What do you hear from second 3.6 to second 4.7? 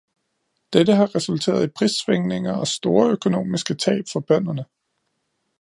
tab for bønderne.